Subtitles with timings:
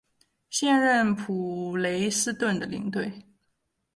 [0.49, 3.23] 现任普雷斯顿的领队。